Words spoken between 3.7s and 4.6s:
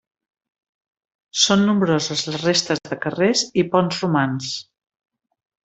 ponts romans.